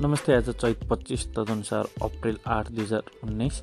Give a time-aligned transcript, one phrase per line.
[0.00, 3.60] नमस्ते आज चैत पच्चिस तदनुसार अप्रेल आठ दुई हजार उन्नाइस।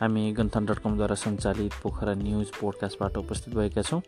[0.00, 4.00] हामी गन्थन डट कमद्वारा सञ्चालित पोखरा न्युज पोडकास्टबाट उपस्थित भएका छौँ।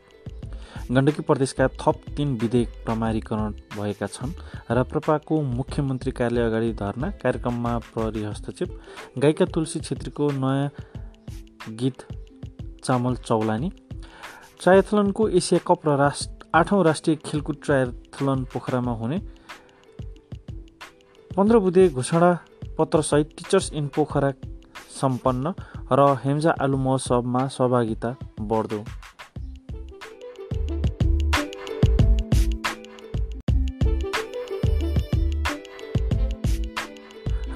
[0.92, 4.36] गण्डकी प्रदेशका थप तिन विधेयक प्रमाणीकरण भएका छन्
[4.70, 8.78] र प्रपाको मुख्यमन्त्री कार्यालय अगाडि धर्ना कार्यक्रममा प्रहरी हस्तक्षेप।
[9.18, 10.70] गायिका तुलसी छेत्रीको नयाँ
[11.80, 12.06] गीत
[12.84, 13.72] चामल चौलानी।
[14.60, 19.18] ट्रायथलनको एसिया कप र राष्ट्र आठौँ राष्ट्रिय खेलकुद ट्रायथलन पोखरामा हुने
[21.36, 22.32] पन्ध्र बुधे घोषणा
[22.78, 24.30] पत्रसहित टिचर्स इन पोखरा
[25.00, 25.52] सम्पन्न
[25.90, 28.10] र हेम्जा आलु महोत्सवमा सहभागिता
[28.50, 28.80] बढ्दो।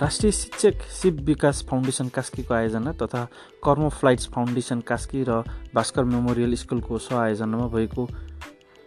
[0.01, 3.25] राष्ट्रिय शिक्षक शिव विकास फाउन्डेसन कास्कीको आयोजना तथा
[3.65, 5.43] कर्म फ्लाइट्स फाउन्डेसन कास्की र
[5.75, 8.09] भास्कर मेमोरियल स्कुलको सहआयोजनामा भएको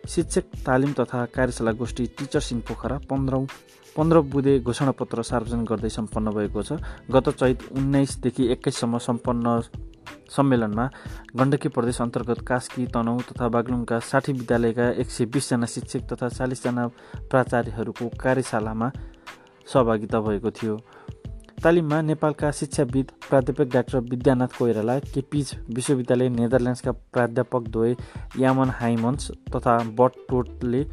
[0.08, 3.46] शिक्षक तालिम तथा कार्यशाला गोष्ठी टिचर्स इन पोखरा पन्ध्रौँ
[3.96, 6.80] पन्ध्र बुधे घोषणापत्र सार्वजनिक गर्दै सम्पन्न भएको छ।
[7.12, 9.60] गत चैत उन्नाइसदेखि एक्काइससम्म सम्पन्न
[10.30, 10.86] सम्मेलनमा
[11.36, 16.88] गण्डकी प्रदेश अन्तर्गत कास्की तनहु तथा बागलुङका साठी विद्यालयका एक सय बिसजना शिक्षक तथा चालिसजना
[17.30, 18.92] प्राचार्यहरूको कार्यशालामा
[19.68, 20.76] सहभागिता भएको थियो।
[21.64, 27.96] तालिममा नेपालका शिक्षाविद प्राध्यापक डाक्टर विद्यानाथ कोइराला केपिज विश्वविद्यालय नेदरल्यान्ड्सका प्राध्यापक द्वय
[28.40, 30.84] यामन हाइमन्स तथा बट टोटले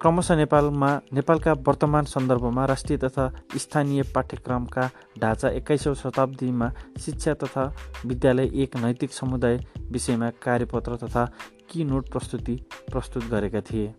[0.00, 7.64] क्रमशः नेपालमा नेपालका वर्तमान सन्दर्भमा राष्ट्रिय तथा स्थानीय पाठ्यक्रमका ढाँचा एक्काइसौँ शताब्दीमा शिक्षा तथा
[8.06, 9.58] विद्यालय एक नैतिक समुदाय
[9.92, 11.24] विषयमा कार्यपत्र तथा
[11.70, 12.60] की नोट प्रस्तुति
[12.92, 13.94] प्रस्तुत गरेका थिए।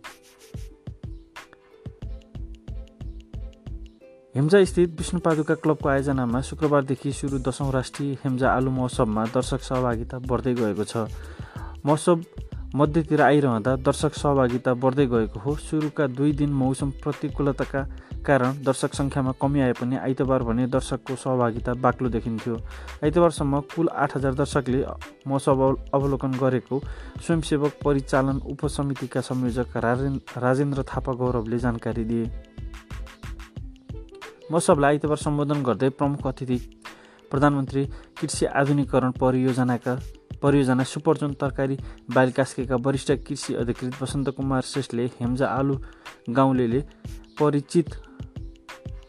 [4.36, 10.52] हेम्जा स्थित विष्णुपादुका क्लबको आयोजनामा शुक्रबारदेखि सुरु दशौँ राष्ट्रिय हेम्जा आलु महोत्सवमा दर्शक सहभागिता बढ्दै
[10.54, 11.08] गएको छ।
[11.80, 12.20] महोत्सव
[12.76, 17.82] मध्यतिर आइरहँदा दर्शक सहभागिता बढ्दै गएको हो। सुरुका दुई दिन मौसम प्रतिकूलताका
[18.26, 22.56] कारण दर्शक सङ्ख्यामा कमी आए पनि आइतबार भने दर्शकको सहभागिता बाक्लो देखिन्थ्यो।
[23.04, 24.84] आइतबारसम्म कुल आठ हजार दर्शकले
[25.26, 25.62] महोत्सव
[25.96, 26.80] अवलोकन गरेको
[27.24, 29.76] स्वयंसेवक परिचालन उपसमितिका संयोजक
[30.38, 32.28] राजेन्द्र थापा गौरवले जानकारी दिए।
[34.50, 36.58] महोत्सवलाई आइतबार सम्बोधन गर्दै प्रमुख अतिथि
[37.30, 37.82] प्रधानमन्त्री
[38.18, 39.94] कृषि आधुनिकरण परियोजनाका
[40.42, 41.76] परियोजना सुपरजोन तरकारी
[42.14, 45.74] बालिकास्केका वरिष्ठ कृषि अधिकृत वसन्त कुमार श्रेष्ठले हेम्जा आलु
[46.30, 46.80] गाउँले
[47.40, 47.88] परिचित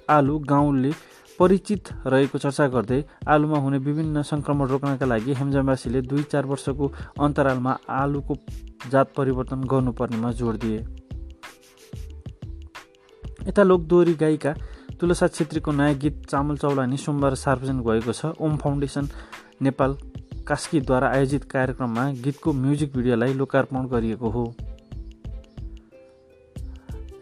[0.09, 0.91] आलु गाउँले
[1.39, 7.77] परिचित रहेको चर्चा गर्दै आलुमा हुने विभिन्न सङ्क्रमण रोक्नका लागि हेम्जावासीले दुई चार वर्षको अन्तरालमा
[7.97, 8.35] आलुको
[8.91, 10.79] जात परिवर्तन गर्नुपर्नेमा जोड दिए।
[13.47, 14.53] यता लोकदोहोरी गायिका
[14.99, 19.09] तुलसा छेत्रीको नयाँ गीत चामल चौलानी सोमबार सार्वजनिक भएको छ। ओम फाउन्डेसन
[19.61, 19.91] नेपाल
[20.47, 24.45] कास्कीद्वारा आयोजित कार्यक्रममा गीतको म्युजिक भिडियोलाई लोकार्पण गरिएको हो।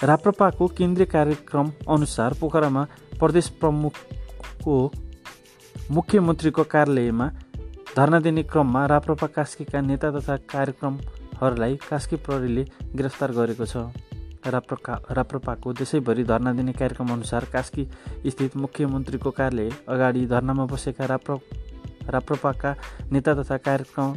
[0.03, 2.83] राप्रपाको केन्द्रीय कार्यक्रम अनुसार पोखरामा
[3.19, 4.77] प्रदेश प्रमुखको
[5.91, 7.27] मुख्यमन्त्रीको कार्यालयमा
[7.95, 12.63] धरना दिने क्रममा राप्रपा कास्कीका नेता तथा कार्यक्रमहरूलाई कास्की प्रहरीले
[12.95, 14.14] गिरफ्तार गरेको छ।
[14.47, 17.87] राप्रका राप्रपाको देशैभरि धरना दिने कार्यक्रम अनुसार कास्की
[18.27, 21.37] स्थित मुख्यमन्त्रीको कार्यालय अगाडि धरनामा बसेका राप्र
[22.09, 22.75] राप्रपाका
[23.11, 24.15] नेता तथा कार्यक्रम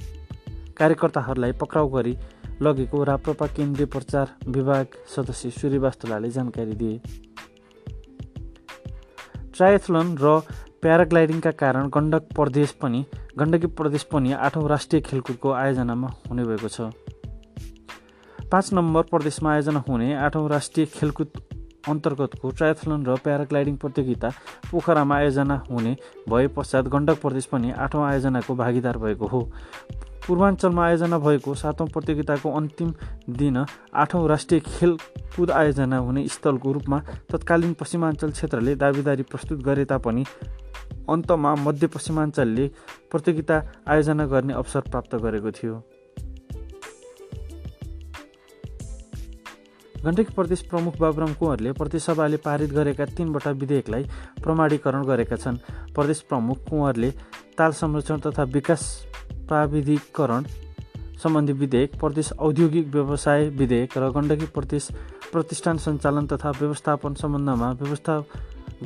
[0.78, 2.16] कार्यकर्ताहरूलाई पक्राउ गरी
[2.62, 7.00] लगेको राप्रपा केन्द्रीय प्रचार विभाग सदस्य सूर्यवास्तुलाले जानकारी दिए।
[9.55, 10.39] ट्रायथलन र
[10.83, 13.05] प्याराग्लाइडिङका कारण गण्डक प्रदेश पनि
[13.39, 16.91] गण्डकी प्रदेश पनि आठौँ राष्ट्रिय खेलकुदको आयोजनामा हुने भएको छ।
[18.53, 21.41] पाँच नम्बर प्रदेशमा आयोजना हुने आठौँ राष्ट्रिय खेलकुद
[21.88, 24.28] अन्तर्गतको ट्रायथलन र प्याराग्लाइडिङ प्रतियोगिता
[24.70, 25.92] पोखरामा आयोजना हुने
[26.28, 29.41] भए पश्चात गण्डक प्रदेश पनि आठौँ आयोजनाको भागीदार भएको हो।
[30.26, 32.94] पूर्वाञ्चलमा आयोजना भएको सातौँ प्रतियोगिताको अन्तिम
[33.36, 33.64] दिन
[33.94, 40.25] आठौँ राष्ट्रिय खेलकुद आयोजना हुने स्थलको रूपमा तत्कालीन पश्चिमाञ्चल क्षेत्रले दावेदारी प्रस्तुत गरे तापनि
[41.10, 42.66] अन्तमा मध्य पश्चिमाञ्चलले
[43.12, 45.82] प्रतियोगिता आयोजना गर्ने अवसर प्राप्त गरेको थियो।
[50.04, 54.03] गण्डकी प्रदेश प्रमुख बाबुराम कुँवरले प्रदेशसभाले पारित गरेका तीनवटा विधेयकलाई
[54.42, 55.56] प्रमाणीकरण गरेका छन्।
[55.95, 57.10] प्रदेश प्रमुख कुँवरले
[57.59, 58.83] ताल संरक्षण तथा विकास
[59.48, 60.45] प्राविधिकरण
[61.22, 64.89] सम्बन्धी विधेयक प्रदेश औद्योगिक व्यवसाय विधेयक र गण्डकी प्रदेश
[65.33, 68.18] प्रतिष्ठान सञ्चालन तथा व्यवस्थापन सम्बन्धमा व्यवस्था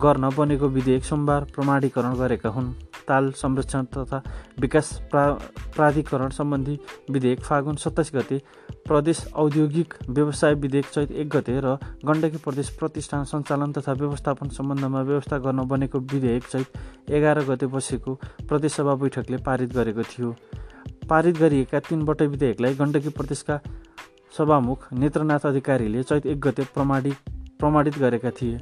[0.03, 2.73] गर्न बनेको विधेयक सोमबार प्रमाणीकरण गरेका हुन्।
[3.09, 4.23] ताल संरक्षण तथा
[4.61, 5.27] विकास प्रा
[5.75, 6.79] प्राधिकरण सम्बन्धी
[7.11, 8.41] विधेयक फागुन सत्ताइस गते
[8.87, 11.77] प्रदेश औद्योगिक व्यवसाय विधेयक चैत एक गते र
[12.07, 18.15] गण्डकी प्रदेश प्रतिष्ठान सञ्चालन तथा व्यवस्थापन सम्बन्धमा व्यवस्था गर्न बनेको विधेयक चैत एघार गते बसेको
[18.49, 20.35] प्रदेशसभा बैठकले पारित गरेको थियो।
[21.11, 23.61] पारित गरिएका तीनवटै विधेयकलाई गण्डकी प्रदेशका
[24.39, 28.59] सभामुख नेत्रनाथ अधिकारीले चैत एक गते प्रमाणित प्रमाणित गरेका थिए।